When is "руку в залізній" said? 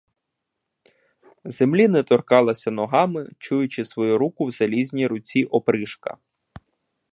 4.17-5.07